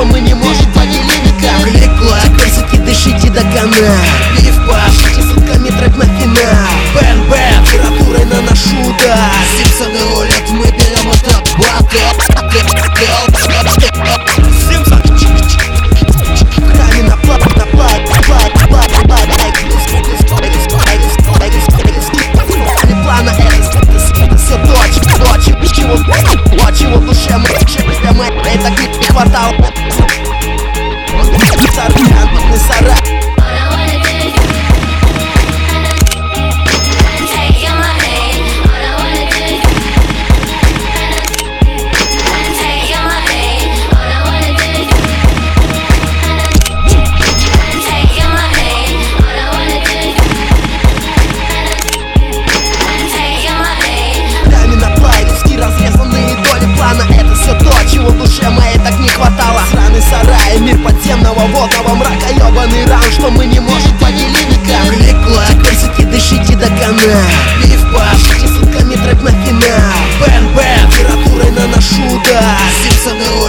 [0.00, 3.92] чувства мы не можем поделить никак Легко, а персики дышите до конца.
[4.36, 6.79] Пив пашите, сутками трэп на финал.
[61.30, 66.66] Подземного водного мрака Ебаный раунд, что мы не можем поделить никак Клик-клак, персики, дышите до
[66.66, 67.22] кона
[67.62, 70.00] Пив пашите сутками трэп на финал.
[70.20, 73.39] Бэн-бэн, температурой наношу, да Симпсоны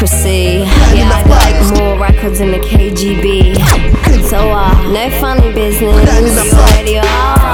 [0.00, 0.64] democracy.
[0.96, 3.56] Yeah, I got more records than the KGB.
[4.28, 6.52] So, uh, no funny business.
[6.52, 7.49] Already are.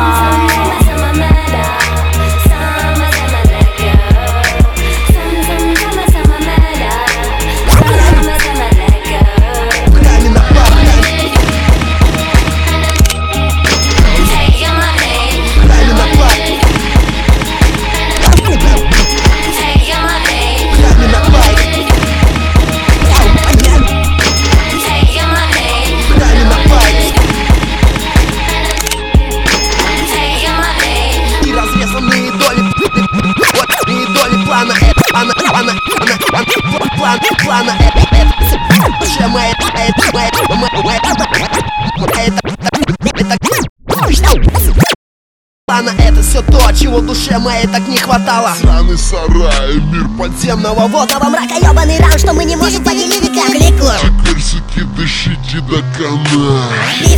[36.45, 40.31] Плана, плана, плана, это Это Душе моя, это, моя,
[40.83, 41.25] моя, это,
[42.19, 42.47] это
[45.67, 48.55] Плана это все то, чего душе моей так не хватало.
[48.61, 54.01] Сраный сарай, мир Подземного водного мрака Ебаный раунд, что мы не можем поделить никак Клик-клак,
[54.25, 57.16] Персики, дышите до паш